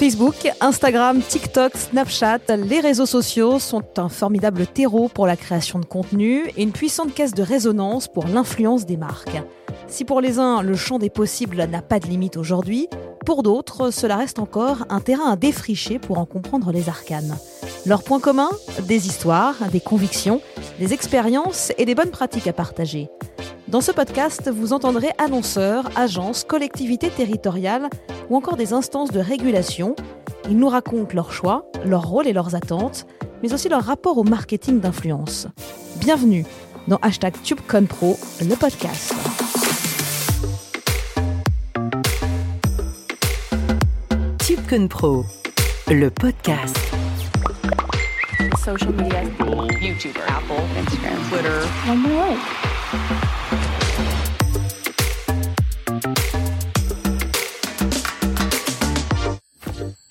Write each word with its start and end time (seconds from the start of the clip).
Facebook, 0.00 0.50
Instagram, 0.62 1.20
TikTok, 1.20 1.76
Snapchat, 1.76 2.56
les 2.56 2.80
réseaux 2.80 3.04
sociaux 3.04 3.58
sont 3.58 3.84
un 3.98 4.08
formidable 4.08 4.66
terreau 4.66 5.10
pour 5.10 5.26
la 5.26 5.36
création 5.36 5.78
de 5.78 5.84
contenu 5.84 6.46
et 6.56 6.62
une 6.62 6.72
puissante 6.72 7.12
caisse 7.12 7.34
de 7.34 7.42
résonance 7.42 8.08
pour 8.08 8.26
l'influence 8.26 8.86
des 8.86 8.96
marques. 8.96 9.36
Si 9.88 10.06
pour 10.06 10.22
les 10.22 10.38
uns, 10.38 10.62
le 10.62 10.74
champ 10.74 10.98
des 10.98 11.10
possibles 11.10 11.62
n'a 11.64 11.82
pas 11.82 12.00
de 12.00 12.06
limite 12.06 12.38
aujourd'hui, 12.38 12.88
pour 13.26 13.42
d'autres, 13.42 13.90
cela 13.90 14.16
reste 14.16 14.38
encore 14.38 14.86
un 14.88 15.00
terrain 15.00 15.32
à 15.32 15.36
défricher 15.36 15.98
pour 15.98 16.16
en 16.16 16.24
comprendre 16.24 16.72
les 16.72 16.88
arcanes. 16.88 17.36
Leurs 17.84 18.02
points 18.02 18.20
communs 18.20 18.52
Des 18.88 19.06
histoires, 19.06 19.56
des 19.70 19.80
convictions, 19.80 20.40
des 20.78 20.94
expériences 20.94 21.74
et 21.76 21.84
des 21.84 21.94
bonnes 21.94 22.10
pratiques 22.10 22.46
à 22.46 22.54
partager. 22.54 23.10
Dans 23.68 23.82
ce 23.82 23.92
podcast, 23.92 24.50
vous 24.50 24.72
entendrez 24.72 25.10
annonceurs, 25.18 25.90
agences, 25.94 26.42
collectivités 26.44 27.10
territoriales 27.10 27.90
ou 28.30 28.36
encore 28.36 28.56
des 28.56 28.72
instances 28.72 29.10
de 29.10 29.20
régulation. 29.20 29.94
Ils 30.48 30.56
nous 30.56 30.68
racontent 30.68 31.14
leurs 31.14 31.32
choix, 31.32 31.66
leurs 31.84 32.06
rôles 32.06 32.26
et 32.26 32.32
leurs 32.32 32.54
attentes, 32.54 33.06
mais 33.42 33.52
aussi 33.52 33.68
leur 33.68 33.82
rapport 33.82 34.16
au 34.16 34.24
marketing 34.24 34.80
d'influence. 34.80 35.46
Bienvenue 35.96 36.46
dans 36.88 36.96
hashtag 37.02 37.34
TubeConPro, 37.42 38.18
le 38.40 38.54
podcast. 38.54 39.12
TubeConPro, 44.38 45.26
le 45.88 46.08
podcast. 46.10 46.78
Social 48.64 48.92
media, 48.94 49.22
YouTube, 49.80 50.16
Apple, 50.28 50.62
Instagram, 50.78 51.18
Twitter. 51.30 51.66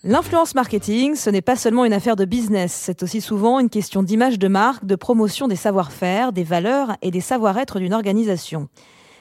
L'influence 0.10 0.56
marketing, 0.56 1.14
ce 1.14 1.30
n'est 1.30 1.44
pas 1.44 1.56
seulement 1.56 1.86
une 1.86 1.94
affaire 1.94 2.16
de 2.16 2.26
business, 2.26 2.74
c'est 2.74 3.04
aussi 3.04 3.22
souvent 3.22 3.60
une 3.60 3.70
question 3.70 4.02
d'image 4.02 4.40
de 4.40 4.48
marque, 4.48 4.84
de 4.84 4.96
promotion 4.96 5.48
des 5.48 5.56
savoir-faire, 5.56 6.34
des 6.34 6.44
valeurs 6.44 6.94
et 7.04 7.12
des 7.12 7.22
savoir-être 7.22 7.78
d'une 7.78 7.94
organisation. 7.94 8.70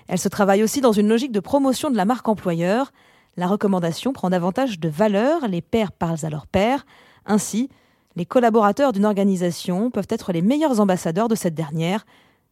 Elle 0.06 0.16
se 0.16 0.30
travaille 0.30 0.62
aussi 0.62 0.80
dans 0.80 0.92
une 0.92 1.10
logique 1.10 1.30
de 1.30 1.40
promotion 1.40 1.90
de 1.90 1.96
la 1.98 2.06
marque 2.06 2.26
employeur. 2.26 2.90
La 3.36 3.48
recommandation 3.48 4.14
prend 4.14 4.30
davantage 4.30 4.80
de 4.80 4.88
valeur, 4.88 5.46
les 5.46 5.60
pairs 5.60 5.92
parlent 5.92 6.24
à 6.24 6.30
leurs 6.30 6.46
pairs. 6.46 6.86
Ainsi, 7.26 7.68
les 8.16 8.24
collaborateurs 8.24 8.92
d'une 8.92 9.04
organisation 9.04 9.90
peuvent 9.90 10.08
être 10.08 10.32
les 10.32 10.40
meilleurs 10.40 10.80
ambassadeurs 10.80 11.28
de 11.28 11.34
cette 11.34 11.54
dernière, 11.54 12.06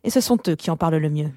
et 0.04 0.10
ce 0.10 0.20
sont 0.20 0.36
eux 0.46 0.56
qui 0.56 0.70
en 0.70 0.76
parlent 0.76 0.96
le 0.96 1.08
mieux 1.08 1.30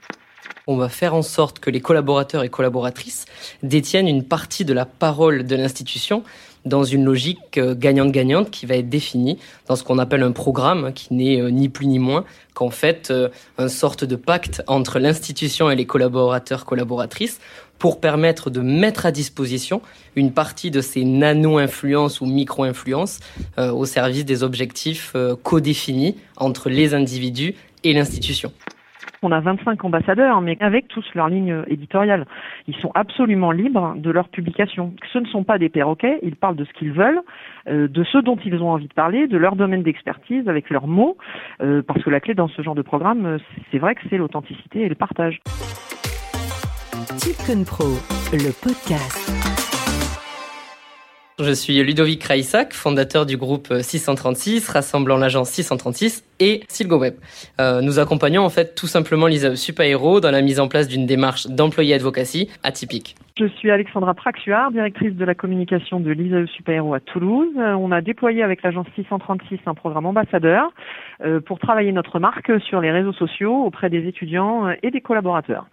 on 0.70 0.78
va 0.78 0.88
faire 0.88 1.16
en 1.16 1.24
sorte 1.24 1.58
que 1.58 1.72
les 1.72 1.82
collaborateurs 1.82 2.44
et 2.44 2.50
collaboratrices 2.50 3.26
détiennent 3.64 4.08
une 4.08 4.24
partie 4.24 4.66
de 4.66 4.74
la 4.74 4.86
parole 4.86 5.46
de 5.46 5.56
l'institution 5.56 6.24
dans 6.66 6.84
une 6.84 7.06
logique 7.06 7.58
euh, 7.58 7.76
gagnante-gagnante 7.76 8.52
qui 8.52 8.66
va 8.66 8.76
être 8.76 8.90
définie 8.90 9.38
dans 9.68 9.76
ce 9.76 9.84
qu'on 9.84 9.98
appelle 9.98 10.24
un 10.24 10.32
programme 10.32 10.94
qui 10.94 11.14
n'est 11.14 11.40
euh, 11.40 11.50
ni 11.50 11.70
plus 11.70 11.88
ni 11.88 12.00
moins 12.00 12.26
qu'en 12.54 12.70
fait 12.70 13.12
euh, 13.12 13.30
une 13.58 13.70
sorte 13.70 14.04
de 14.04 14.16
pacte 14.16 14.62
entre 14.68 15.00
l'institution 15.00 15.70
et 15.72 15.76
les 15.76 15.86
collaborateurs 15.86 16.66
collaboratrices 16.66 17.40
pour 17.78 18.02
permettre 18.02 18.50
de 18.50 18.60
mettre 18.60 19.06
à 19.06 19.12
disposition 19.12 19.82
une 20.16 20.34
partie 20.34 20.70
de 20.70 20.82
ces 20.82 21.06
nano-influences 21.06 22.20
ou 22.20 22.26
micro-influences 22.26 23.20
au 23.58 23.86
service 23.86 24.26
des 24.26 24.44
objectifs 24.44 25.16
codéfinis 25.44 26.18
entre 26.36 26.70
les 26.70 26.94
individus 26.94 27.56
et 27.86 27.94
l'institution. 27.94 28.52
On 29.22 29.32
a 29.32 29.40
25 29.40 29.84
ambassadeurs, 29.84 30.42
mais 30.42 30.58
avec 30.60 30.88
tous 30.88 31.06
leur 31.14 31.30
ligne 31.30 31.64
éditoriale. 31.68 32.26
Ils 32.68 32.76
sont 32.78 32.92
absolument 32.96 33.52
libres 33.52 33.96
de 33.98 34.10
leur 34.10 34.30
publication. 34.30 34.94
Ce 35.12 35.20
ne 35.20 35.26
sont 35.26 35.44
pas 35.44 35.58
des 35.58 35.70
perroquets, 35.70 36.20
ils 36.24 36.36
parlent 36.36 36.56
de 36.56 36.66
ce 36.66 36.74
qu'ils 36.74 36.94
veulent, 36.94 37.22
euh, 37.68 37.88
de 37.88 38.04
ce 38.04 38.18
dont 38.18 38.38
ils 38.44 38.62
ont 38.62 38.70
envie 38.70 38.88
de 38.88 38.94
parler, 38.94 39.28
de 39.28 39.38
leur 39.38 39.56
domaine 39.56 39.84
d'expertise, 39.84 40.48
avec 40.48 40.70
leurs 40.70 40.88
mots, 40.88 41.18
euh, 41.62 41.82
parce 41.82 42.04
que 42.04 42.10
la 42.10 42.20
clé 42.20 42.34
dans 42.34 42.48
ce 42.48 42.62
genre 42.62 42.76
de 42.76 42.82
programme, 42.82 43.40
c'est 43.72 43.80
vrai 43.80 43.96
que 43.96 44.02
c'est 44.10 44.18
l'authenticité 44.18 44.82
et 44.82 44.90
le 44.90 44.96
partage. 44.96 45.42
Pro, 47.66 47.86
le 48.32 48.52
podcast. 48.64 49.59
Je 51.42 51.52
suis 51.54 51.82
Ludovic 51.82 52.20
Kraïsak, 52.20 52.74
fondateur 52.74 53.26
du 53.26 53.38
groupe 53.38 53.74
636, 53.74 54.68
rassemblant 54.68 55.16
l'agence 55.16 55.50
636 55.52 56.26
et 56.42 56.64
SilgoWeb. 56.68 57.14
Euh, 57.62 57.80
nous 57.80 57.98
accompagnons 57.98 58.44
en 58.44 58.50
fait 58.50 58.76
tout 58.76 58.88
simplement 58.88 59.26
l'ISAE 59.26 59.56
Super 59.56 60.20
dans 60.20 60.32
la 60.32 60.42
mise 60.42 60.60
en 60.60 60.68
place 60.68 60.90
d'une 60.90 61.06
démarche 61.06 61.48
d'employé 61.48 61.94
advocacy 61.94 62.50
atypique. 62.64 63.16
Je 63.40 63.46
suis 63.46 63.72
Alexandra 63.72 64.14
Praxuard, 64.16 64.72
directrice 64.72 65.16
de 65.16 65.24
la 65.24 65.34
communication 65.34 66.02
de 66.02 66.12
l'ISAE 66.12 66.46
Super 66.48 66.94
à 66.94 67.00
Toulouse. 67.00 67.56
Euh, 67.58 67.74
on 67.74 67.94
a 67.94 68.02
déployé 68.02 68.44
avec 68.44 68.62
l'agence 68.62 68.88
636 68.96 69.60
un 69.66 69.76
programme 69.76 70.08
ambassadeur 70.08 70.74
euh, 71.24 71.40
pour 71.40 71.60
travailler 71.60 71.94
notre 71.94 72.20
marque 72.20 72.52
sur 72.64 72.82
les 72.82 72.92
réseaux 72.92 73.14
sociaux 73.14 73.64
auprès 73.64 73.90
des 73.90 74.06
étudiants 74.06 74.70
et 74.84 74.92
des 74.92 75.00
collaborateurs. 75.00 75.68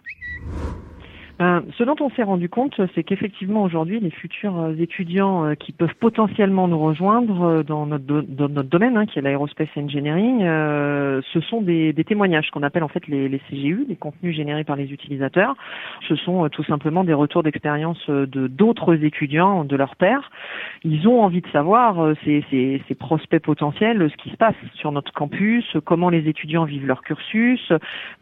Ben, 1.39 1.63
ce 1.77 1.83
dont 1.83 1.95
on 1.99 2.09
s'est 2.11 2.23
rendu 2.23 2.49
compte, 2.49 2.81
c'est 2.95 3.03
qu'effectivement 3.03 3.61
aujourd'hui, 3.61 3.99
les 3.99 4.09
futurs 4.09 4.59
euh, 4.59 4.75
étudiants 4.79 5.45
euh, 5.45 5.53
qui 5.53 5.71
peuvent 5.71 5.93
potentiellement 5.99 6.67
nous 6.67 6.79
rejoindre 6.79 7.43
euh, 7.43 7.63
dans 7.63 7.85
notre, 7.85 8.63
domaine, 8.63 8.97
hein, 8.97 9.05
qui 9.05 9.19
est 9.19 9.21
l'aérospace 9.21 9.67
engineering, 9.75 10.39
ce 10.41 11.39
sont 11.41 11.61
des, 11.61 11.93
témoignages 12.07 12.49
qu'on 12.49 12.63
appelle 12.63 12.83
en 12.83 12.87
fait 12.87 13.05
les, 13.07 13.29
les, 13.29 13.39
CGU, 13.49 13.85
les 13.87 13.95
contenus 13.95 14.35
générés 14.35 14.63
par 14.63 14.75
les 14.75 14.91
utilisateurs. 14.91 15.55
Ce 16.07 16.15
sont 16.15 16.47
tout 16.49 16.63
simplement 16.63 17.03
des 17.03 17.13
retours 17.13 17.43
d'expérience 17.43 18.09
de 18.09 18.47
d'autres 18.47 19.03
étudiants, 19.03 19.63
de 19.63 19.75
leurs 19.75 19.95
pairs. 19.95 20.31
Ils 20.83 21.07
ont 21.07 21.21
envie 21.21 21.41
de 21.41 21.47
savoir, 21.49 22.13
ces, 22.23 22.43
ces, 22.49 22.81
ces 22.87 22.95
prospects 22.95 23.41
potentiels, 23.41 24.09
ce 24.09 24.17
qui 24.17 24.29
se 24.29 24.37
passe 24.37 24.55
sur 24.75 24.91
notre 24.91 25.11
campus, 25.13 25.65
comment 25.85 26.09
les 26.09 26.27
étudiants 26.27 26.65
vivent 26.65 26.87
leur 26.87 27.01
cursus, 27.01 27.71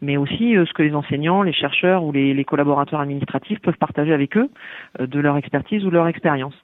mais 0.02 0.16
aussi 0.16 0.54
ce 0.54 0.72
que 0.72 0.82
les 0.82 0.94
enseignants, 0.94 1.42
les 1.42 1.52
chercheurs 1.52 2.04
ou 2.04 2.12
les, 2.12 2.34
les 2.34 2.44
collaborateurs 2.44 3.00
administratifs 3.06 3.60
peuvent 3.60 3.78
partager 3.78 4.12
avec 4.12 4.36
eux 4.36 4.48
euh, 5.00 5.06
de 5.06 5.20
leur 5.20 5.36
expertise 5.36 5.84
ou 5.86 5.90
leur 5.90 6.08
expérience. 6.08 6.54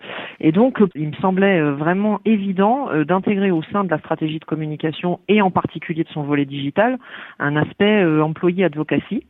Et 0.41 0.53
donc, 0.53 0.81
euh, 0.81 0.89
il 0.95 1.09
me 1.09 1.15
semblait 1.15 1.61
euh, 1.61 1.73
vraiment 1.73 2.21
évident 2.25 2.89
d'intégrer 3.07 3.51
au 3.51 3.63
sein 3.63 3.85
de 3.85 3.91
la 3.91 3.99
stratégie 3.99 4.39
de 4.39 4.45
communication 4.45 5.21
et 5.29 5.41
en 5.41 5.51
particulier 5.51 6.05
de 6.05 6.09
son 6.09 6.23
volet 6.23 6.45
digital 6.45 6.99
un 7.39 7.57
aspect 7.57 8.05
employé 8.21 8.65
advocacy 8.65 9.25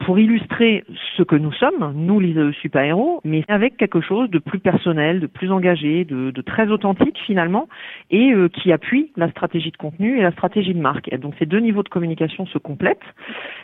pour 0.00 0.18
illustrer 0.18 0.84
ce 1.16 1.22
que 1.22 1.36
nous 1.36 1.52
sommes, 1.52 1.92
nous 1.94 2.20
les 2.20 2.52
super-héros, 2.52 3.20
mais 3.24 3.44
avec 3.48 3.76
quelque 3.76 4.00
chose 4.00 4.30
de 4.30 4.38
plus 4.38 4.58
personnel, 4.58 5.20
de 5.20 5.26
plus 5.26 5.50
engagé, 5.50 6.04
de, 6.04 6.30
de 6.30 6.42
très 6.42 6.68
authentique 6.68 7.18
finalement, 7.26 7.68
et 8.10 8.32
qui 8.52 8.72
appuie 8.72 9.12
la 9.16 9.30
stratégie 9.30 9.70
de 9.70 9.76
contenu 9.76 10.18
et 10.18 10.22
la 10.22 10.32
stratégie 10.32 10.74
de 10.74 10.80
marque. 10.80 11.10
Donc 11.18 11.34
ces 11.38 11.46
deux 11.46 11.60
niveaux 11.60 11.82
de 11.82 11.88
communication 11.88 12.46
se 12.46 12.58
complètent 12.58 12.98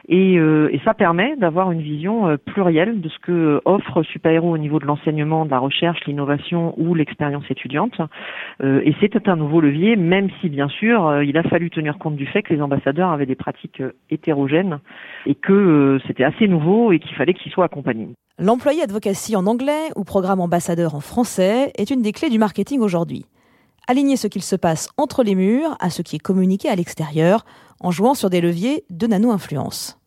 et, 0.09 0.35
et 0.35 0.81
ça 0.85 0.95
permet 0.95 1.37
d'avoir 1.37 1.73
une 1.73 1.83
vision 1.83 2.37
plus 2.47 2.63
de 2.71 3.09
ce 3.09 3.19
que 3.21 3.61
offre 3.65 4.03
Super-Héros 4.03 4.53
au 4.53 4.59
niveau 4.59 4.79
de 4.79 4.85
l'enseignement, 4.85 5.45
de 5.45 5.51
la 5.51 5.59
recherche, 5.59 6.01
l'innovation 6.07 6.75
ou 6.77 6.95
l'expérience 6.95 7.45
étudiante. 7.51 8.01
Euh, 8.63 8.83
et 8.85 8.95
c'était 9.01 9.29
un 9.29 9.37
nouveau 9.37 9.61
levier, 9.61 9.97
même 9.97 10.29
si 10.41 10.49
bien 10.49 10.69
sûr 10.69 11.07
euh, 11.07 11.25
il 11.25 11.37
a 11.39 11.43
fallu 11.43 11.71
tenir 11.71 11.99
compte 11.99 12.17
du 12.17 12.27
fait 12.27 12.43
que 12.43 12.53
les 12.53 12.61
ambassadeurs 12.61 13.11
avaient 13.11 13.27
des 13.27 13.35
pratiques 13.35 13.81
euh, 13.81 13.93
hétérogènes 14.11 14.81
et 15.27 15.35
que 15.35 15.99
c'était 16.07 16.25
assez 16.25 16.47
nouveau 16.47 16.93
et 16.93 16.99
qu'il 16.99 17.15
fallait 17.17 17.35
qu'ils 17.35 17.53
soient 17.53 17.65
accompagnés. 17.65 18.09
L'employé 18.39 18.83
advocacy 18.83 19.35
en 19.35 19.47
anglais 19.47 19.89
ou 19.97 20.05
programme 20.05 20.41
ambassadeur 20.41 20.95
en 20.95 21.01
français 21.01 21.73
est 21.77 21.91
une 21.91 22.03
des 22.03 22.13
clés 22.13 22.31
du 22.31 22.39
marketing 22.39 22.81
aujourd'hui. 22.81 23.25
Aligner 23.89 24.17
ce 24.17 24.27
qu'il 24.29 24.43
se 24.43 24.57
passe 24.57 24.91
entre 24.99 25.23
les 25.23 25.35
murs 25.35 25.77
à 25.81 25.91
ce 25.91 26.03
qui 26.03 26.17
est 26.17 26.21
communiqué 26.21 26.69
à 26.69 26.77
l'extérieur 26.77 27.45
en 27.81 27.91
jouant 27.91 28.15
sur 28.15 28.29
des 28.29 28.41
leviers 28.41 28.85
de 28.91 29.07
nano-influence. 29.07 29.98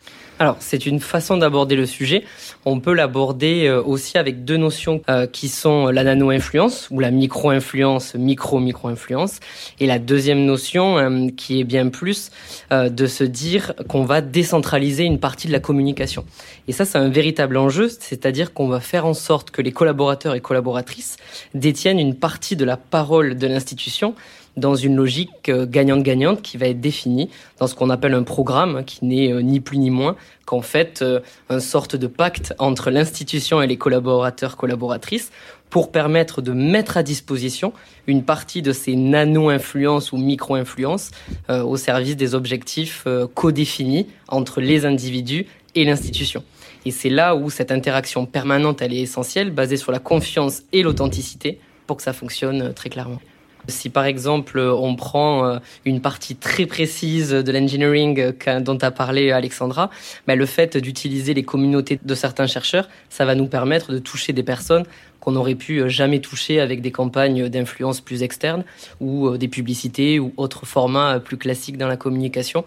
Alors, 0.42 0.56
c'est 0.60 0.88
une 0.88 1.00
façon 1.00 1.38
d'aborder 1.38 1.76
le 1.76 1.86
sujet. 1.86 2.24
On 2.66 2.80
peut 2.80 2.94
l'aborder 2.96 3.68
euh, 3.68 3.80
aussi 3.80 4.18
avec 4.18 4.44
deux 4.44 4.58
notions 4.58 5.04
euh, 5.08 5.28
qui 5.28 5.48
sont 5.50 5.90
la 5.90 6.04
nano-influence 6.04 6.88
ou 6.90 7.00
la 7.00 7.12
micro-influence, 7.12 8.16
micro-micro-influence. 8.16 9.40
Et 9.80 9.86
la 9.86 10.00
deuxième 10.00 10.44
notion 10.44 10.98
euh, 10.98 11.28
qui 11.38 11.60
est 11.60 11.64
bien 11.64 11.90
plus 11.90 12.32
de 12.72 13.06
se 13.06 13.24
dire 13.24 13.74
qu'on 13.88 14.04
va 14.04 14.22
décentraliser 14.22 15.04
une 15.04 15.20
partie 15.20 15.46
de 15.46 15.52
la 15.52 15.60
communication. 15.60 16.26
Et 16.68 16.72
ça, 16.72 16.86
c'est 16.86 16.98
un 16.98 17.10
véritable 17.10 17.56
enjeu, 17.56 17.90
c'est-à-dire 17.90 18.52
qu'on 18.52 18.68
va 18.68 18.80
faire 18.80 19.06
en 19.06 19.14
sorte 19.14 19.52
que 19.52 19.62
les 19.62 19.72
collaborateurs 19.72 20.34
et 20.34 20.42
collaboratrices 20.42 21.18
détiennent 21.54 22.00
une 22.00 22.16
partie 22.16 22.56
de 22.56 22.66
la 22.66 22.78
parole 22.78 23.36
de 23.36 23.46
l'institution 23.46 24.16
dans 24.58 24.76
une 24.76 24.96
logique 24.96 25.50
euh, 25.50 25.66
gagnante-gagnante 25.66 26.42
qui 26.42 26.58
va 26.58 26.68
être 26.68 26.82
définie 26.82 27.30
dans 27.60 27.68
ce 27.68 27.76
qu'on 27.76 27.90
appelle 27.90 28.14
un 28.14 28.24
programme 28.24 28.84
qui 28.86 29.06
n'est 29.06 29.32
euh, 29.32 29.42
ni 29.42 29.60
plus 29.60 29.78
ni 29.78 29.90
moins 29.90 30.16
qu'en 30.46 30.62
fait 30.62 31.02
euh, 31.02 31.20
une 31.50 31.60
sorte 31.60 31.96
de 31.96 32.08
pacte 32.08 32.54
entre 32.60 32.92
l'institution 32.92 33.62
et 33.62 33.68
les 33.68 33.78
collaborateurs 33.78 34.58
collaboratrices 34.58 35.32
pour 35.70 35.92
permettre 35.92 36.42
de 36.42 36.52
mettre 36.52 36.98
à 36.98 37.04
disposition 37.04 37.72
une 38.08 38.24
partie 38.24 38.62
de 38.62 38.74
ces 38.74 38.96
nano-influences 38.96 40.12
ou 40.12 40.18
micro-influences 40.18 41.12
au 41.48 41.78
service 41.78 42.18
des 42.18 42.36
objectifs 42.36 43.08
codéfinis 43.36 44.08
entre 44.28 44.60
les 44.60 44.86
individus 44.86 45.46
et 45.76 45.86
l'institution. 45.86 46.44
Et 46.86 46.92
c'est 46.92 47.10
là 47.10 47.36
où 47.36 47.50
cette 47.50 47.72
interaction 47.72 48.26
permanente, 48.26 48.82
elle 48.82 48.94
est 48.94 49.00
essentielle, 49.00 49.52
basée 49.52 49.78
sur 49.78 49.94
la 49.94 50.00
confiance 50.00 50.64
et 50.74 50.84
l'authenticité, 50.84 51.60
pour 51.88 51.96
que 51.96 52.04
ça 52.04 52.12
fonctionne 52.12 52.74
très 52.74 52.90
clairement. 52.90 53.22
Si 53.68 53.90
par 53.90 54.06
exemple 54.06 54.60
on 54.60 54.96
prend 54.96 55.46
euh, 55.46 55.60
une 55.86 56.02
partie 56.02 56.36
très 56.36 56.66
précise 56.66 57.32
de 57.32 57.52
l'engineering 57.52 58.34
euh, 58.48 58.60
dont 58.60 58.78
a 58.82 58.92
parlé 58.92 59.32
Alexandra, 59.32 59.90
ben 60.28 60.38
le 60.38 60.46
fait 60.46 60.78
d'utiliser 60.78 61.34
les 61.34 61.44
communautés 61.44 62.00
de 62.04 62.16
certains 62.16 62.48
chercheurs, 62.48 62.90
ça 63.10 63.26
va 63.26 63.36
nous 63.36 63.48
permettre 63.48 63.92
de 63.92 64.00
toucher 64.00 64.34
des 64.34 64.44
personnes 64.44 64.86
qu'on 65.20 65.34
n'aurait 65.34 65.56
pu 65.56 65.80
euh, 65.80 65.90
jamais 65.90 66.20
toucher 66.20 66.60
avec 66.60 66.82
des 66.82 66.92
campagnes 66.92 67.50
d'influence 67.50 68.02
plus 68.02 68.24
externes 68.24 68.64
ou 69.00 69.38
des 69.38 69.48
publicités 69.48 70.20
ou 70.20 70.34
autres 70.38 70.66
formats 70.66 71.20
plus 71.20 71.38
classiques 71.38 71.78
dans 71.78 71.88
la 71.88 71.98
communication. 71.98 72.66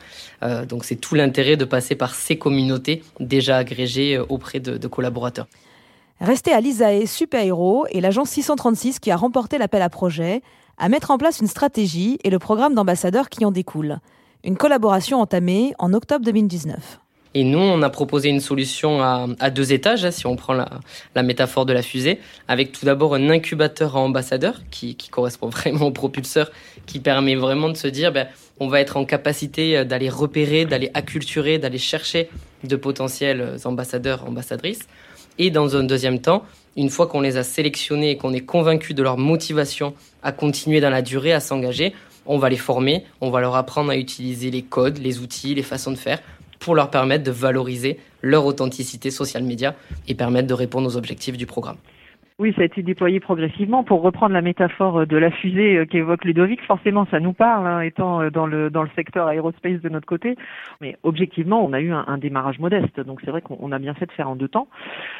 donc 0.69 0.85
c'est 0.85 0.97
tout 0.97 1.15
l'intérêt 1.15 1.57
de 1.57 1.65
passer 1.65 1.95
par 1.95 2.15
ces 2.15 2.37
communautés 2.37 3.03
déjà 3.21 3.57
agrégées 3.57 4.19
auprès 4.19 4.61
de 4.61 4.87
collaborateurs. 4.89 5.47
Restez 6.21 6.53
à 6.53 6.61
l'ISAE 6.61 7.07
Super 7.07 7.43
Héros 7.43 7.87
et 7.91 8.01
l'agence 8.01 8.31
636 8.31 9.01
qui 9.01 9.11
a 9.11 9.17
remporté 9.17 9.59
l'appel 9.59 9.83
à 9.83 9.89
projet 9.89 10.43
à 10.79 10.89
mettre 10.89 11.11
en 11.11 11.19
place 11.19 11.41
une 11.41 11.47
stratégie 11.47 12.19
et 12.25 12.31
le 12.31 12.39
programme 12.39 12.75
d'ambassadeurs 12.75 13.29
qui 13.29 13.45
en 13.45 13.51
découle. 13.51 13.99
Une 14.45 14.57
collaboration 14.57 15.21
entamée 15.21 15.75
en 15.79 15.93
octobre 15.93 16.25
2019. 16.25 17.01
Et 17.37 17.43
nous, 17.43 17.59
on 17.59 17.83
a 17.83 17.91
proposé 17.91 18.29
une 18.29 18.39
solution 18.39 19.03
à, 19.03 19.51
deux 19.51 19.73
étages, 19.73 20.05
hein, 20.05 20.13
si 20.13 20.25
on 20.27 20.37
prend 20.37 20.55
la, 20.55 21.23
métaphore 21.25 21.67
de 21.67 21.73
la 21.73 21.83
fusée, 21.83 22.21
avec 22.47 22.71
tout 22.71 22.87
d'abord 22.87 23.17
un 23.17 23.29
incubateur 23.29 23.97
à 23.97 24.01
ambassadeurs 24.01 24.61
qui, 24.71 24.97
correspond 25.11 25.49
vraiment 25.51 25.87
au 25.87 25.91
propulseur, 25.91 26.53
qui 26.87 27.01
permet 27.01 27.35
vraiment 27.35 27.69
de 27.69 27.77
se 27.77 27.89
dire, 27.89 28.13
ben, 28.13 28.29
on 28.61 28.69
va 28.69 28.81
être 28.81 28.97
en 28.97 29.05
capacité 29.05 29.77
euh, 29.77 29.85
d'aller 29.85 30.09
repérer, 30.09 30.65
d'aller 30.65 30.93
acculturer, 30.95 31.59
d'aller 31.59 31.79
chercher 31.79 32.29
de 32.63 32.77
potentiels 32.77 33.57
ambassadeurs, 33.65 34.25
ambassadrices. 34.29 34.87
Et 35.39 35.51
dans 35.51 35.75
un 35.77 35.83
deuxième 35.83 36.21
temps, 36.21 36.45
une 36.77 36.89
fois 36.89 37.09
qu'on 37.09 37.21
les 37.21 37.37
a 37.37 37.43
sélectionnés 37.43 38.13
et 38.13 38.17
qu'on 38.17 38.33
est 38.33 38.45
convaincu 38.45 38.95
de 38.95 39.03
leur 39.03 39.19
motivation 39.19 39.95
à 40.23 40.31
continuer 40.31 40.81
dans 40.81 40.91
la 40.91 41.03
durée, 41.03 41.33
à 41.33 41.41
s'engager, 41.41 41.95
on 42.27 42.39
va 42.39 42.49
les 42.49 42.57
former, 42.57 43.05
on 43.21 43.31
va 43.31 43.41
leur 43.41 43.57
apprendre 43.57 43.91
à 43.91 43.97
utiliser 43.97 44.51
les 44.51 44.63
codes, 44.63 44.99
les 44.99 45.19
outils, 45.19 45.55
les 45.55 45.63
façons 45.63 45.91
de 45.91 45.97
faire 45.97 46.21
pour 46.65 46.75
leur 46.75 46.91
permettre 46.91 47.25
de 47.25 47.31
valoriser 47.31 48.01
leur 48.23 48.47
authenticité 48.47 49.11
social 49.11 49.43
média 49.43 49.75
et 50.09 50.15
permettre 50.15 50.49
de 50.49 50.55
répondre 50.55 50.89
aux 50.89 50.97
objectifs 50.97 51.37
du 51.37 51.45
programme. 51.45 51.77
Oui, 52.41 52.53
ça 52.57 52.63
a 52.63 52.65
été 52.65 52.83
déployé 52.83 53.21
progressivement. 53.21 53.85
Pour 53.85 54.03
reprendre 54.03 54.33
la 54.33 54.43
métaphore 54.43 55.03
euh, 55.03 55.07
de 55.07 55.17
la 55.17 55.31
fusée 55.31 55.77
euh, 55.77 55.87
qu'évoque 55.87 56.25
Ludovic, 56.25 56.61
forcément, 56.63 57.07
ça 57.09 57.21
nous 57.21 57.33
parle, 57.33 57.65
hein, 57.65 57.81
étant 57.81 58.23
euh, 58.23 58.31
dans 58.31 58.45
le 58.45 58.71
dans 58.71 58.83
le 58.83 58.89
secteur 58.97 59.29
aérospace 59.29 59.81
de 59.81 59.89
notre 59.89 60.09
côté. 60.09 60.35
Mais 60.81 60.97
objectivement, 61.05 61.65
on 61.65 61.73
a 61.73 61.81
eu 61.81 61.93
un, 61.93 62.19
démarrage 62.19 62.59
modeste. 62.59 62.99
Donc 62.99 63.21
c'est 63.25 63.31
vrai 63.31 63.41
qu'on 63.41 63.71
a 63.71 63.79
bien 63.79 63.95
fait 63.95 64.07
de 64.07 64.11
faire 64.11 64.29
en 64.29 64.35
deux 64.35 64.49
temps. 64.49 64.67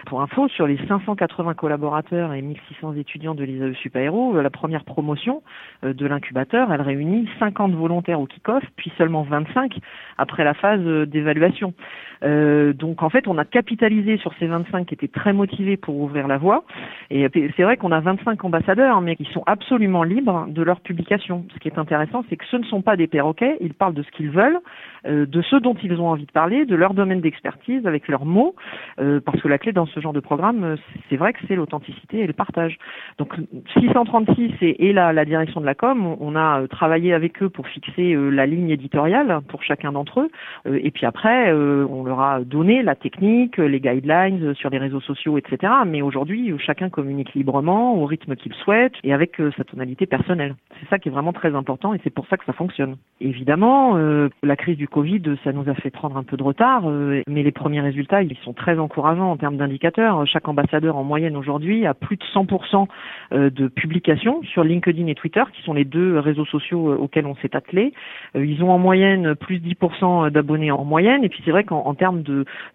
Pour 0.07 0.23
info, 0.23 0.49
sur 0.49 0.67
les 0.67 0.77
580 0.89 1.55
collaborateurs 1.55 2.33
et 2.33 2.43
1600 2.43 2.95
étudiants 2.97 3.37
de 3.37 3.45
l'ISAE 3.45 3.75
Super-Héros, 3.75 4.41
la 4.41 4.51
première 4.51 4.83
promotion 4.83 5.45
de 5.85 6.07
l'incubateur, 6.07 6.73
elle 6.73 6.81
réunit 6.81 7.29
50 7.39 7.75
volontaires 7.75 8.21
au 8.21 8.27
kick-off, 8.27 8.65
puis 8.75 8.93
seulement 8.99 9.23
25 9.23 9.79
après 10.19 10.43
la 10.43 10.55
phase 10.55 10.83
d'évaluation. 11.07 11.75
donc 12.23 13.03
en 13.03 13.11
fait, 13.11 13.29
on 13.29 13.39
a 13.39 13.45
capitalisé 13.45 14.17
sur 14.17 14.33
ces 14.39 14.47
25 14.47 14.87
qui 14.87 14.95
étaient 14.95 15.09
très 15.09 15.33
motivés 15.33 15.77
pour 15.77 15.97
ouvrir 15.97 16.27
la 16.27 16.39
voie. 16.39 16.65
Et 17.11 17.29
c'est 17.57 17.63
vrai 17.63 17.77
qu'on 17.77 17.93
a 17.93 18.01
25 18.01 18.45
ambassadeurs, 18.45 19.01
mais 19.01 19.17
qui 19.17 19.25
sont 19.33 19.43
absolument 19.47 20.03
libres 20.03 20.47
de 20.49 20.63
leur 20.63 20.81
publication. 20.81 21.45
Ce 21.55 21.59
qui 21.59 21.69
est 21.69 21.79
intéressant, 21.79 22.25
c'est 22.29 22.37
que 22.37 22.45
ce 22.51 22.57
ne 22.57 22.65
sont 22.65 22.83
pas 22.83 22.97
des 22.97 23.07
perroquets, 23.07 23.57
ils 23.61 23.75
parlent 23.75 23.95
de 23.95 24.03
ce 24.03 24.11
qu'ils 24.11 24.31
veulent, 24.31 24.59
euh, 25.07 25.27
de 25.27 25.43
ce 25.43 25.57
dont 25.57 25.77
ils 25.83 26.01
ont 26.01 26.09
envie 26.09 26.27
de 26.27 26.33
parler, 26.33 26.65
de 26.65 26.75
leur 26.75 26.95
domaine 26.95 27.21
d'expertise, 27.21 27.87
avec 27.87 28.09
leurs 28.09 28.25
mots, 28.25 28.55
euh, 29.01 29.21
parce 29.21 29.41
que 29.41 29.49
la 29.49 29.59
clé 29.59 29.73
dans 29.73 29.87
ce 29.87 30.01
genre 30.01 30.13
de 30.13 30.21
programme, 30.21 30.65
euh, 30.65 30.77
c'est 31.09 31.17
vrai 31.17 31.33
que 31.33 31.41
c'est 31.47 31.57
l'authenticité 31.57 32.21
et 32.21 32.27
le 32.27 32.33
partage. 32.33 32.79
Donc 33.19 33.35
636 33.79 34.53
et, 34.63 34.89
et 34.89 34.93
la, 34.93 35.13
la, 35.13 35.25
direction 35.25 35.61
de 35.61 35.67
la 35.67 35.75
com, 35.75 36.17
on, 36.21 36.37
a 36.37 36.67
travaillé 36.69 37.13
avec 37.13 37.43
eux 37.43 37.49
pour 37.49 37.67
fixer 37.69 38.15
la 38.15 38.47
ligne 38.47 38.71
éditoriale 38.71 39.41
pour 39.49 39.63
chacun 39.63 39.93
d'entre 39.93 40.21
eux, 40.21 40.31
et 40.67 40.91
puis 40.91 41.07
après, 41.07 41.53
on 41.53 42.05
leur 42.05 42.21
a 42.21 42.41
donné 42.41 42.83
la 42.83 42.95
technique, 42.95 43.57
les 43.59 43.81
guidelines 43.81 44.55
sur 44.55 44.71
les 44.71 44.79
réseaux 44.79 45.01
sociaux, 45.01 45.39
etc. 45.39 45.73
Mais 45.87 46.03
aujourd'hui, 46.03 46.53
chacun 46.59 46.91
communique 46.95 47.35
librement, 47.35 47.97
au 47.97 48.07
rythme 48.07 48.37
qu'il 48.37 48.55
souhaite 48.55 48.93
et 49.03 49.13
avec 49.13 49.41
euh, 49.41 49.51
sa 49.57 49.65
tonalité 49.65 50.07
personnelle. 50.07 50.55
C'est 50.79 50.89
ça 50.89 50.99
qui 51.01 51.09
est 51.09 51.13
vraiment 51.13 51.33
très 51.33 51.53
important 51.55 51.93
et 51.93 52.01
c'est 52.05 52.15
pour 52.15 52.27
ça 52.29 52.37
que 52.37 52.45
ça 52.45 52.53
fonctionne. 52.53 52.97
Évidemment, 53.21 53.97
euh, 53.97 54.29
la 54.45 54.55
crise 54.55 54.77
du 54.77 54.87
Covid, 54.87 55.23
ça 55.43 55.53
nous 55.53 55.69
a 55.69 55.75
fait 55.75 55.91
prendre 55.91 56.17
un 56.17 56.23
peu 56.23 56.37
de 56.37 56.43
retard, 56.45 56.89
euh, 56.89 57.23
mais 57.27 57.43
les 57.43 57.51
premiers 57.51 57.81
résultats, 57.81 58.23
ils 58.23 58.37
sont 58.45 58.53
très 58.53 58.79
encourageants 58.79 59.33
en 59.33 59.37
termes 59.37 59.57
d'indicateurs. 59.57 60.25
Chaque 60.29 60.47
ambassadeur 60.47 60.97
en 60.97 61.03
moyenne 61.03 61.37
aujourd'hui 61.37 61.85
a 61.85 61.95
plus 61.95 62.17
de 62.17 62.25
100% 62.33 62.87
de 63.33 63.69
publications 63.69 64.43
sur 64.45 64.63
LinkedIn 64.63 65.09
et 65.09 65.15
Twitter, 65.17 65.43
qui 65.53 65.63
sont 65.63 65.73
les 65.73 65.85
deux 65.85 66.19
réseaux 66.19 66.45
sociaux 66.45 66.95
auxquels 66.95 67.27
on 67.27 67.35
s'est 67.37 67.57
attelé. 67.57 67.93
Ils 68.35 68.63
ont 68.63 68.71
en 68.71 68.79
moyenne 68.79 69.35
plus 69.35 69.59
de 69.59 69.69
10% 69.75 70.31
d'abonnés 70.31 70.71
en 70.71 70.85
moyenne. 70.85 71.25
Et 71.25 71.29
puis 71.29 71.43
c'est 71.45 71.51
vrai 71.51 71.65
qu'en 71.65 71.95
termes 71.95 72.23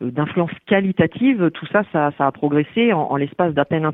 d'influence 0.02 0.52
qualitative, 0.66 1.52
tout 1.54 1.66
ça, 1.68 1.84
ça, 1.94 2.12
a 2.20 2.32
progressé 2.32 2.92
en, 2.94 3.16
l'espace 3.16 3.54
d'à 3.54 3.66
peine 3.66 3.86
un 3.86 3.92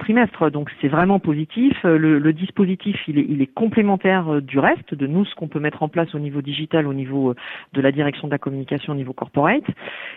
donc 0.51 0.71
c'est 0.81 0.87
vraiment 0.87 1.19
positif. 1.19 1.73
Euh, 1.85 1.97
le, 1.97 2.33
dispositif, 2.33 2.95
il 3.07 3.41
est, 3.41 3.53
complémentaire 3.53 4.35
euh, 4.35 4.41
du 4.41 4.59
reste, 4.59 4.93
de 4.93 5.07
nous, 5.07 5.25
ce 5.25 5.35
qu'on 5.35 5.47
peut 5.47 5.59
mettre 5.59 5.83
en 5.83 5.89
place 5.89 6.13
au 6.15 6.19
niveau 6.19 6.41
digital, 6.41 6.87
au 6.87 6.93
niveau 6.93 7.31
euh, 7.31 7.35
de 7.73 7.81
la 7.81 7.91
direction 7.91 8.27
de 8.27 8.31
la 8.31 8.37
communication, 8.37 8.93
au 8.93 8.95
niveau 8.95 9.13
corporate. 9.13 9.63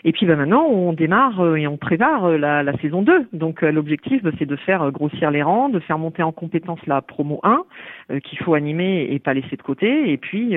Et 0.04 0.12
puis 0.12 0.26
bah, 0.26 0.36
maintenant, 0.36 0.64
on 0.64 0.92
démarre 0.92 1.56
et 1.56 1.66
on 1.66 1.76
prépare 1.76 2.28
la, 2.30 2.72
saison 2.78 3.02
2. 3.02 3.28
Donc 3.32 3.62
l'objectif, 3.62 4.22
bah, 4.22 4.30
c'est 4.38 4.46
de 4.46 4.56
faire 4.56 4.90
grossir 4.92 5.30
les 5.30 5.42
rangs, 5.42 5.68
de 5.68 5.80
faire 5.80 5.98
monter 5.98 6.22
en 6.22 6.32
compétence 6.32 6.80
la 6.86 7.02
promo 7.02 7.40
1, 7.42 8.20
qu'il 8.20 8.38
faut 8.38 8.54
animer 8.54 9.08
et 9.10 9.18
pas 9.18 9.34
laisser 9.34 9.56
de 9.56 9.62
côté, 9.62 10.10
et 10.10 10.16
puis 10.16 10.56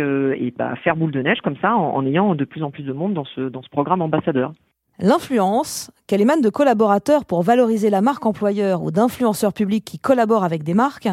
bah, 0.58 0.76
faire 0.84 0.96
boule 0.96 1.12
de 1.12 1.22
neige 1.22 1.42
comme 1.42 1.58
ça, 1.58 1.76
en, 1.76 1.96
en 1.96 2.06
ayant 2.06 2.36
de 2.36 2.46
plus 2.46 2.64
en 2.64 2.72
plus 2.72 2.84
de 2.84 2.94
monde 2.94 3.14
dans 3.14 3.26
ce, 3.26 3.42
dans 3.42 3.62
ce 3.62 3.70
programme 3.70 4.02
ambassadeur. 4.02 4.54
L'influence, 5.03 5.89
qu'elle 6.06 6.21
émane 6.21 6.42
de 6.42 6.50
collaborateurs 6.50 7.25
pour 7.25 7.42
valoriser 7.42 7.89
la 7.89 8.01
marque 8.01 8.24
employeur 8.27 8.83
ou 8.83 8.92
d'influenceurs 8.92 9.51
publics 9.51 9.83
qui 9.83 9.98
collaborent 9.98 10.44
avec 10.44 10.62
des 10.62 10.75
marques, 10.75 11.09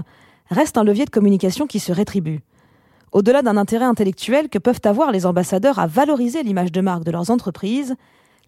reste 0.51 0.77
un 0.77 0.85
levier 0.85 1.07
de 1.07 1.11
communication 1.11 1.67
qui 1.67 1.81
se 1.81 1.91
rétribue. 1.91 2.41
Au-delà 3.13 3.41
d'un 3.41 3.57
intérêt 3.57 3.87
intellectuel 3.87 4.51
que 4.51 4.59
peuvent 4.59 4.83
avoir 4.85 5.11
les 5.11 5.25
ambassadeurs 5.25 5.79
à 5.79 5.87
valoriser 5.87 6.43
l'image 6.43 6.71
de 6.71 6.83
marque 6.83 7.05
de 7.05 7.11
leurs 7.11 7.31
entreprises, 7.31 7.95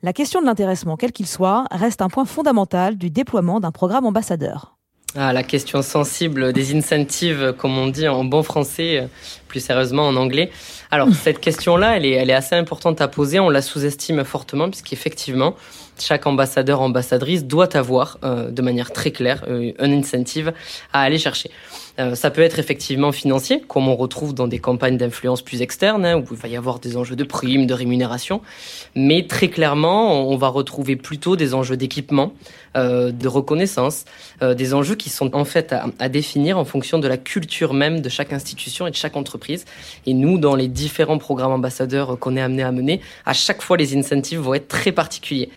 la 0.02 0.12
question 0.12 0.42
de 0.42 0.46
l'intéressement, 0.46 0.98
quel 0.98 1.12
qu'il 1.12 1.26
soit, 1.26 1.64
reste 1.70 2.02
un 2.02 2.08
point 2.08 2.26
fondamental 2.26 2.98
du 2.98 3.08
déploiement 3.08 3.60
d'un 3.60 3.72
programme 3.72 4.04
ambassadeur. 4.04 4.76
Ah, 5.16 5.32
la 5.32 5.42
question 5.42 5.82
sensible 5.82 6.52
des 6.52 6.72
incentives, 6.72 7.52
comme 7.58 7.76
on 7.76 7.88
dit 7.88 8.06
en 8.06 8.22
bon 8.22 8.44
français, 8.44 9.08
plus 9.48 9.58
sérieusement 9.58 10.06
en 10.06 10.14
anglais. 10.14 10.52
Alors, 10.92 11.08
cette 11.12 11.40
question-là, 11.40 11.96
elle 11.96 12.06
est, 12.06 12.12
elle 12.12 12.30
est 12.30 12.34
assez 12.34 12.54
importante 12.54 13.00
à 13.00 13.08
poser. 13.08 13.40
On 13.40 13.50
la 13.50 13.60
sous-estime 13.60 14.22
fortement, 14.22 14.70
puisqu'effectivement, 14.70 15.56
chaque 16.00 16.26
ambassadeur, 16.26 16.80
ambassadrice 16.80 17.44
doit 17.44 17.76
avoir, 17.76 18.18
euh, 18.24 18.50
de 18.50 18.62
manière 18.62 18.92
très 18.92 19.10
claire, 19.10 19.44
euh, 19.48 19.72
un 19.78 19.92
incentive 19.92 20.52
à 20.92 21.02
aller 21.02 21.18
chercher. 21.18 21.50
Euh, 22.00 22.14
ça 22.14 22.30
peut 22.30 22.40
être 22.40 22.58
effectivement 22.58 23.12
financier, 23.12 23.62
comme 23.66 23.88
on 23.88 23.96
retrouve 23.96 24.34
dans 24.34 24.48
des 24.48 24.58
campagnes 24.58 24.96
d'influence 24.96 25.42
plus 25.42 25.60
externes, 25.60 26.06
hein, 26.06 26.16
où 26.16 26.24
il 26.30 26.36
va 26.36 26.48
y 26.48 26.56
avoir 26.56 26.78
des 26.78 26.96
enjeux 26.96 27.16
de 27.16 27.24
primes, 27.24 27.66
de 27.66 27.74
rémunération. 27.74 28.40
Mais 28.94 29.26
très 29.26 29.48
clairement, 29.48 30.28
on 30.28 30.36
va 30.36 30.48
retrouver 30.48 30.96
plutôt 30.96 31.36
des 31.36 31.52
enjeux 31.52 31.76
d'équipement, 31.76 32.32
euh, 32.76 33.12
de 33.12 33.28
reconnaissance, 33.28 34.04
euh, 34.42 34.54
des 34.54 34.72
enjeux 34.72 34.94
qui 34.94 35.10
sont 35.10 35.34
en 35.36 35.44
fait 35.44 35.72
à, 35.72 35.86
à, 35.98 36.08
définir 36.08 36.56
en 36.56 36.64
fonction 36.64 36.98
de 36.98 37.08
la 37.08 37.18
culture 37.18 37.74
même 37.74 38.00
de 38.00 38.08
chaque 38.08 38.32
institution 38.32 38.86
et 38.86 38.90
de 38.90 38.96
chaque 38.96 39.16
entreprise. 39.16 39.66
Et 40.06 40.14
nous, 40.14 40.38
dans 40.38 40.54
les 40.54 40.68
différents 40.68 41.18
programmes 41.18 41.52
ambassadeurs 41.52 42.18
qu'on 42.18 42.36
est 42.36 42.40
amené 42.40 42.62
à 42.62 42.72
mener, 42.72 43.00
à 43.26 43.34
chaque 43.34 43.60
fois, 43.60 43.76
les 43.76 43.96
incentives 43.96 44.40
vont 44.40 44.54
être 44.54 44.68
très 44.68 44.92
particuliers. 44.92 45.50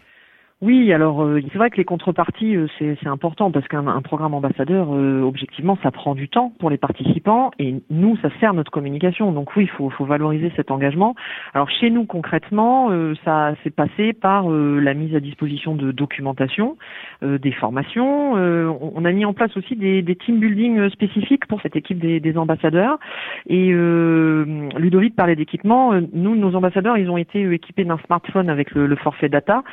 Oui, 0.63 0.93
alors 0.93 1.21
euh, 1.21 1.41
c'est 1.51 1.57
vrai 1.57 1.69
que 1.69 1.75
les 1.75 1.83
contreparties, 1.83 2.55
euh, 2.55 2.67
c'est 2.79 3.07
important 3.07 3.51
parce 3.51 3.67
qu'un 3.67 3.83
programme 4.01 4.33
ambassadeur, 4.33 4.87
euh, 4.93 5.21
objectivement, 5.21 5.77
ça 5.83 5.91
prend 5.91 6.15
du 6.15 6.29
temps 6.29 6.53
pour 6.57 6.69
les 6.69 6.77
participants 6.77 7.51
et 7.59 7.75
nous, 7.89 8.15
ça 8.21 8.29
sert 8.39 8.53
notre 8.53 8.71
communication. 8.71 9.33
Donc 9.33 9.57
oui, 9.57 9.63
il 9.63 9.69
faut, 9.69 9.89
faut, 9.89 10.05
valoriser 10.05 10.53
cet 10.55 10.71
engagement. 10.71 11.15
Alors 11.53 11.69
chez 11.69 11.89
nous, 11.89 12.05
concrètement, 12.05 12.91
ça 13.25 13.55
s'est 13.61 13.71
passé 13.71 14.13
par 14.13 14.49
la 14.49 14.93
mise 14.93 15.13
à 15.15 15.19
disposition 15.19 15.75
de 15.75 15.91
documentation, 15.91 16.77
des 17.21 17.51
formations. 17.51 18.33
on 18.33 19.05
a 19.05 19.11
mis 19.11 19.25
en 19.25 19.33
place 19.33 19.55
aussi 19.57 19.75
des, 19.75 20.01
des 20.01 20.15
team 20.15 20.39
building 20.39 20.89
spécifiques 20.91 21.45
pour 21.47 21.61
cette 21.61 21.75
équipe 21.75 21.99
des, 21.99 22.19
des 22.19 22.37
ambassadeurs. 22.37 22.99
Et 23.47 23.71
Ludovic 23.71 25.15
parlait 25.15 25.35
d'équipement. 25.35 25.93
Nous, 26.13 26.35
nos 26.35 26.55
ambassadeurs, 26.55 26.97
ils 26.97 27.09
ont 27.09 27.17
été 27.17 27.51
équipés 27.51 27.85
d'un 27.85 27.99
smartphone 28.05 28.49
avec 28.49 28.71
le, 28.71 28.87
le 28.87 28.95
forfait 28.95 29.29
data 29.29 29.63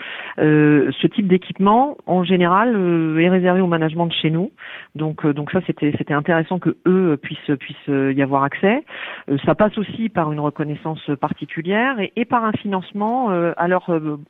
ce 1.00 1.06
type 1.06 1.26
d'équipement, 1.26 1.96
en 2.06 2.24
général, 2.24 2.74
euh, 2.74 3.18
est 3.18 3.28
réservé 3.28 3.60
au 3.60 3.66
management 3.66 4.06
de 4.06 4.12
chez 4.12 4.30
nous. 4.30 4.50
Donc, 4.94 5.24
euh, 5.24 5.32
donc 5.32 5.50
ça, 5.50 5.60
c'était 5.66 5.92
c'était 5.96 6.14
intéressant 6.14 6.58
que 6.58 6.76
eux 6.86 7.18
puissent 7.20 7.56
puissent 7.58 7.76
y 7.88 8.22
avoir 8.22 8.44
accès. 8.44 8.84
Euh, 9.30 9.38
ça 9.44 9.54
passe 9.54 9.76
aussi 9.78 10.08
par 10.08 10.32
une 10.32 10.40
reconnaissance 10.40 11.10
particulière 11.20 11.96
et, 12.16 12.24
par 12.24 12.44
un 12.44 12.52
financement 12.52 13.30
à 13.30 13.68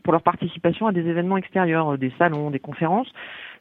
pour 0.03 0.13
leur 0.13 0.23
participation 0.23 0.87
à 0.87 0.93
des 0.93 1.07
événements 1.07 1.37
extérieurs, 1.37 1.99
des 1.99 2.13
salons, 2.19 2.51
des 2.51 2.59
conférences 2.59 3.11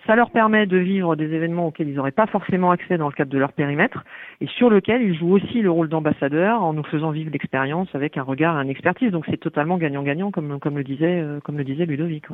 Ça 0.08 0.15
leur 0.15 0.32
permet 0.32 0.65
de 0.65 0.77
vivre 0.77 1.15
des 1.15 1.25
événements 1.25 1.68
auxquels 1.68 1.89
ils 1.89 1.96
n'auraient 1.96 2.12
pas 2.12 2.25
forcément 2.25 2.72
accès 2.72 2.98
dans 2.98 3.08
le 3.08 3.13
cadre 3.13 3.32
de 3.32 3.38
leur 3.38 3.51
périmètre 3.51 4.03
et 4.41 4.48
sur 4.48 4.70
lequel 4.70 5.01
ils 5.01 5.18
jouent 5.18 5.34
aussi 5.34 5.62
le 5.62 5.70
rôle 5.70 5.89
d'ambassadeur 5.89 6.63
en 6.63 6.74
nous 6.74 6.84
faisant 6.84 7.12
vivre 7.12 7.29
l'expérience 7.32 7.89
avec 7.94 8.18
un 8.18 8.24
regard 8.24 8.58
et 8.60 8.63
une 8.63 8.70
expertise. 8.70 9.12
Donc 9.12 9.25
c'est 9.29 9.39
totalement 9.39 9.77
gagnant-gagnant 9.77 10.32
comme, 10.32 10.60
comme, 10.60 10.77
le 10.77 10.84
disait, 10.84 11.22
euh, 11.22 11.39
comme 11.41 11.58
le 11.58 11.63
disait 11.63 11.86
Ludovic. 11.86 12.25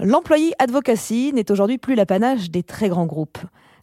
L'employé 0.00 0.52
advocacy 0.58 1.32
n'est 1.34 1.50
aujourd'hui 1.50 1.78
plus 1.78 1.94
l'apanage 1.94 2.50
des 2.50 2.62
très 2.62 2.88
grands 2.88 3.06
groupes. 3.06 3.38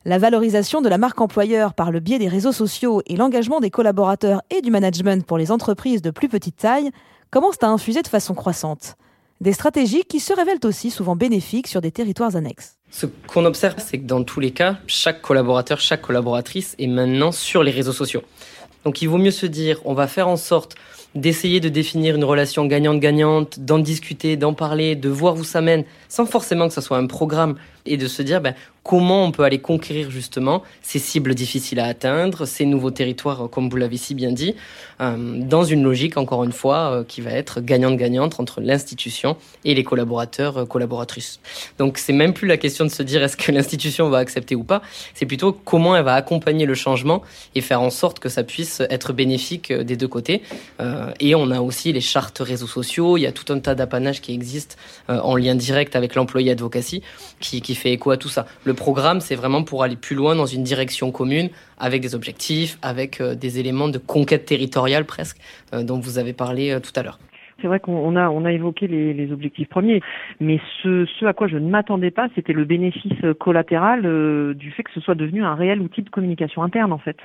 La 0.05 0.17
valorisation 0.17 0.81
de 0.81 0.89
la 0.89 0.97
marque 0.97 1.21
employeur 1.21 1.73
par 1.73 1.91
le 1.91 1.99
biais 1.99 2.19
des 2.19 2.29
réseaux 2.29 2.51
sociaux 2.51 3.01
et 3.05 3.15
l'engagement 3.15 3.59
des 3.59 3.69
collaborateurs 3.69 4.41
et 4.49 4.61
du 4.61 4.71
management 4.71 5.25
pour 5.25 5.37
les 5.37 5.51
entreprises 5.51 6.01
de 6.01 6.09
plus 6.09 6.29
petite 6.29 6.55
taille 6.55 6.89
commencent 7.31 7.61
à 7.61 7.67
infuser 7.67 8.01
de 8.01 8.07
façon 8.07 8.33
croissante. 8.33 8.95
Des 9.41 9.53
stratégies 9.53 10.03
qui 10.03 10.19
se 10.19 10.33
révèlent 10.33 10.59
aussi 10.65 10.91
souvent 10.91 11.15
bénéfiques 11.15 11.67
sur 11.67 11.79
des 11.79 11.91
territoires 11.91 12.35
annexes. 12.35 12.75
Ce 12.91 13.05
qu'on 13.05 13.45
observe, 13.45 13.75
c'est 13.77 13.97
que 13.97 14.05
dans 14.05 14.25
tous 14.25 14.41
les 14.41 14.51
cas, 14.51 14.79
chaque 14.85 15.21
collaborateur, 15.21 15.79
chaque 15.79 16.01
collaboratrice 16.01 16.75
est 16.77 16.87
maintenant 16.87 17.31
sur 17.31 17.63
les 17.63 17.71
réseaux 17.71 17.93
sociaux. 17.93 18.21
Donc 18.83 19.01
il 19.01 19.07
vaut 19.07 19.17
mieux 19.17 19.31
se 19.31 19.45
dire, 19.45 19.79
on 19.85 19.93
va 19.93 20.07
faire 20.07 20.27
en 20.27 20.35
sorte 20.35 20.75
d'essayer 21.15 21.61
de 21.61 21.69
définir 21.69 22.15
une 22.15 22.25
relation 22.25 22.65
gagnante-gagnante, 22.65 23.61
d'en 23.61 23.79
discuter, 23.79 24.35
d'en 24.35 24.53
parler, 24.53 24.97
de 24.97 25.07
voir 25.07 25.35
où 25.35 25.45
ça 25.45 25.61
mène, 25.61 25.85
sans 26.09 26.25
forcément 26.25 26.67
que 26.67 26.73
ce 26.73 26.81
soit 26.81 26.97
un 26.97 27.07
programme, 27.07 27.55
et 27.85 27.95
de 27.95 28.07
se 28.07 28.21
dire 28.21 28.41
ben, 28.41 28.55
comment 28.83 29.25
on 29.25 29.31
peut 29.31 29.43
aller 29.43 29.59
conquérir 29.59 30.11
justement 30.11 30.63
ces 30.81 30.99
cibles 30.99 31.35
difficiles 31.35 31.79
à 31.79 31.85
atteindre, 31.85 32.45
ces 32.45 32.65
nouveaux 32.65 32.91
territoires, 32.91 33.49
comme 33.49 33.69
vous 33.69 33.77
l'avez 33.77 33.97
si 33.97 34.15
bien 34.15 34.31
dit, 34.31 34.55
euh, 35.01 35.15
dans 35.17 35.63
une 35.63 35.83
logique, 35.83 36.17
encore 36.17 36.43
une 36.43 36.51
fois, 36.51 36.91
euh, 36.91 37.03
qui 37.03 37.21
va 37.21 37.31
être 37.31 37.61
gagnante-gagnante 37.61 38.39
entre 38.39 38.61
l'institution 38.61 39.37
et 39.63 39.73
les 39.73 39.83
collaborateurs, 39.83 40.57
euh, 40.57 40.65
collaboratrices. 40.65 41.39
Donc 41.77 41.97
c'est 41.97 42.13
même 42.13 42.33
plus 42.33 42.47
la 42.47 42.57
question 42.57 42.85
de 42.85 42.89
se 42.89 43.03
dire 43.03 43.23
est-ce 43.23 43.37
que 43.37 43.51
l'institution 43.51 44.09
va 44.09 44.17
accepter 44.17 44.55
ou 44.55 44.63
pas, 44.63 44.81
c'est 45.13 45.25
plutôt 45.25 45.53
comment 45.53 45.95
elle 45.95 46.03
va 46.03 46.15
accompagner 46.15 46.65
le 46.65 46.75
changement 46.75 47.21
et 47.55 47.61
faire 47.61 47.81
en 47.81 47.89
sorte 47.89 48.19
que 48.19 48.29
ça 48.29 48.43
puisse 48.43 48.81
être 48.89 49.13
bénéfique 49.13 49.71
des 49.71 49.95
deux 49.95 50.07
côtés. 50.07 50.41
et 51.19 51.35
on 51.35 51.51
a 51.51 51.61
aussi 51.61 51.93
les 51.93 52.01
chartes 52.01 52.39
réseaux 52.39 52.67
sociaux, 52.67 53.17
il 53.17 53.21
y 53.21 53.27
a 53.27 53.31
tout 53.31 53.51
un 53.53 53.59
tas 53.59 53.75
d'apanages 53.75 54.21
qui 54.21 54.33
existent 54.33 54.75
en 55.07 55.35
lien 55.35 55.55
direct 55.55 55.95
avec 55.95 56.15
l'employé 56.15 56.51
advocacy 56.51 57.01
qui, 57.39 57.75
fait 57.75 57.91
écho 57.91 58.11
à 58.11 58.17
tout 58.17 58.29
ça. 58.29 58.45
Programme, 58.73 59.21
c'est 59.21 59.35
vraiment 59.35 59.63
pour 59.63 59.83
aller 59.83 59.95
plus 59.95 60.15
loin 60.15 60.35
dans 60.35 60.45
une 60.45 60.63
direction 60.63 61.11
commune, 61.11 61.49
avec 61.77 62.01
des 62.01 62.15
objectifs, 62.15 62.77
avec 62.81 63.21
euh, 63.21 63.35
des 63.35 63.59
éléments 63.59 63.89
de 63.89 63.97
conquête 63.97 64.45
territoriale 64.45 65.05
presque, 65.05 65.37
euh, 65.73 65.83
dont 65.83 65.99
vous 65.99 66.17
avez 66.17 66.33
parlé 66.33 66.71
euh, 66.71 66.79
tout 66.79 66.91
à 66.95 67.03
l'heure. 67.03 67.19
C'est 67.61 67.67
vrai 67.67 67.79
qu'on 67.79 68.15
a, 68.15 68.29
on 68.29 68.45
a 68.45 68.51
évoqué 68.51 68.87
les, 68.87 69.13
les, 69.13 69.31
objectifs 69.31 69.69
premiers, 69.69 70.01
mais 70.39 70.59
ce, 70.81 71.05
ce 71.05 71.25
à 71.25 71.33
quoi 71.33 71.47
je 71.47 71.57
ne 71.57 71.69
m'attendais 71.69 72.11
pas, 72.11 72.27
c'était 72.35 72.53
le 72.53 72.65
bénéfice 72.65 73.13
collatéral 73.39 74.05
euh, 74.05 74.53
du 74.53 74.71
fait 74.71 74.83
que 74.83 74.91
ce 74.91 74.99
soit 74.99 75.15
devenu 75.15 75.43
un 75.43 75.55
réel 75.55 75.81
outil 75.81 76.01
de 76.01 76.09
communication 76.09 76.63
interne 76.63 76.91
en 76.91 76.97
fait, 76.97 77.17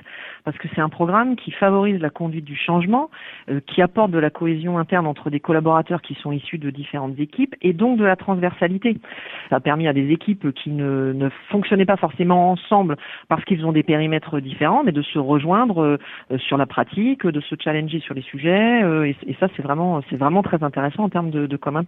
parce 0.43 0.57
que 0.57 0.67
c'est 0.75 0.81
un 0.81 0.89
programme 0.89 1.35
qui 1.35 1.51
favorise 1.51 1.99
la 1.99 2.09
conduite 2.09 2.45
du 2.45 2.55
changement, 2.55 3.09
euh, 3.49 3.59
qui 3.65 3.81
apporte 3.81 4.11
de 4.11 4.19
la 4.19 4.29
cohésion 4.29 4.77
interne 4.77 5.07
entre 5.07 5.29
des 5.29 5.39
collaborateurs 5.39 6.01
qui 6.01 6.15
sont 6.15 6.31
issus 6.31 6.57
de 6.57 6.69
différentes 6.69 7.19
équipes 7.19 7.55
et 7.61 7.73
donc 7.73 7.97
de 7.97 8.05
la 8.05 8.15
transversalité. 8.15 8.97
Ça 9.49 9.57
a 9.57 9.59
permis 9.59 9.87
à 9.87 9.93
des 9.93 10.11
équipes 10.11 10.53
qui 10.53 10.69
ne, 10.69 11.13
ne 11.13 11.29
fonctionnaient 11.49 11.85
pas 11.85 11.97
forcément 11.97 12.51
ensemble 12.51 12.97
parce 13.27 13.43
qu'ils 13.45 13.65
ont 13.65 13.71
des 13.71 13.83
périmètres 13.83 14.39
différents, 14.39 14.83
mais 14.83 14.91
de 14.91 15.01
se 15.01 15.19
rejoindre 15.19 15.81
euh, 16.31 16.37
sur 16.37 16.57
la 16.57 16.65
pratique, 16.65 17.25
de 17.25 17.41
se 17.41 17.55
challenger 17.59 17.99
sur 17.99 18.13
les 18.13 18.21
sujets, 18.21 18.81
et, 19.05 19.15
et 19.27 19.35
ça 19.39 19.47
c'est 19.55 19.61
vraiment 19.61 20.01
très 20.43 20.63
intéressant 20.63 21.03
en 21.03 21.09
termes 21.09 21.31
de, 21.31 21.47
de 21.47 21.57
com. 21.57 21.81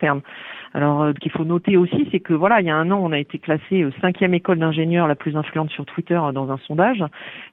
Alors, 0.74 1.02
euh, 1.02 1.14
ce 1.14 1.20
qu'il 1.20 1.32
faut 1.32 1.46
noter 1.46 1.78
aussi, 1.78 2.08
c'est 2.12 2.20
que 2.20 2.34
voilà, 2.34 2.62
il 2.62 2.68
y 2.68 2.70
a 2.70 2.76
un 2.76 2.92
an, 2.92 3.00
on 3.02 3.12
a 3.12 3.20
été 3.20 3.40
classé 3.40 3.84
euh, 3.84 3.92
cinquième 4.02 4.34
école 4.34 4.60
d'ingénieurs 4.60 5.08
la 5.08 5.16
plus 5.16 5.36
influente 5.36 5.70
sur 5.72 5.86
Twitter 5.86 6.20
euh, 6.22 6.32
dans 6.32 6.52
un 6.52 6.58
sondage, 6.68 7.04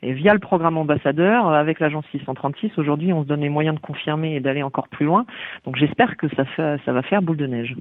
et 0.03 0.13
via 0.13 0.33
le 0.33 0.41
programme 0.41 0.77
ambassadeur 0.77 1.49
avec 1.49 1.81
l'agence 1.81 2.05
636. 2.13 2.73
Aujourd'hui, 2.79 3.13
on 3.13 3.23
se 3.23 3.29
donne 3.29 3.41
les 3.41 3.49
moyens 3.49 3.77
de 3.77 3.81
confirmer 3.81 4.37
et 4.37 4.41
d'aller 4.41 4.63
encore 4.63 4.89
plus 4.89 5.07
loin. 5.07 5.27
Donc, 5.65 5.77
j'espère 5.77 6.17
que 6.17 6.27
ça, 6.35 6.45
ça 6.57 6.93
va 6.93 7.03
faire 7.03 7.23
boule 7.23 7.37
de 7.37 7.47
neige. 7.47 7.77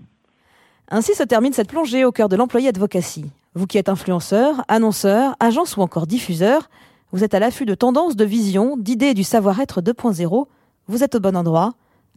Ainsi 0.90 1.16
se 1.16 1.24
termine 1.24 1.54
cette 1.54 1.70
plongée 1.70 2.06
au 2.06 2.12
cœur 2.12 2.30
de 2.30 2.36
l'employé 2.36 2.70
advocacy. 2.70 3.32
Vous 3.56 3.68
qui 3.68 3.78
êtes 3.78 3.90
influenceur, 3.90 4.64
annonceur, 4.68 5.36
agence 5.40 5.78
ou 5.78 5.82
encore 5.82 6.08
diffuseur, 6.08 6.70
vous 7.12 7.24
êtes 7.24 7.36
à 7.36 7.40
l'affût 7.40 7.66
de 7.66 7.76
tendances, 7.76 8.16
de 8.16 8.26
visions, 8.26 8.76
d'idées 8.76 9.08
et 9.08 9.14
du 9.14 9.24
savoir-être 9.24 9.82
2.0. 9.82 10.48
Vous 10.88 11.04
êtes 11.04 11.16
au 11.16 11.20
bon 11.20 11.38
endroit. 11.38 11.74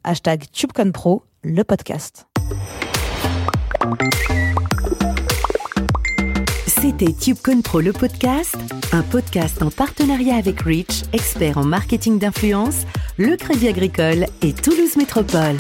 Hashtag 0.09 0.45
TubeConPro, 0.53 1.25
le 1.43 1.65
podcast. 1.65 2.29
C'était 6.69 7.13
TubeConPro, 7.13 7.81
le 7.81 7.93
podcast, 7.93 8.57
un 8.93 9.03
podcast 9.03 9.61
en 9.63 9.71
partenariat 9.73 10.37
avec 10.37 10.61
Rich, 10.61 11.03
expert 11.13 11.59
en 11.59 11.65
marketing 11.65 12.21
d'influence, 12.21 12.85
le 13.19 13.37
Crédit 13.37 13.67
Agricole 13.67 14.27
et 14.43 14.53
Toulouse 14.53 14.97
Métropole. 14.97 15.57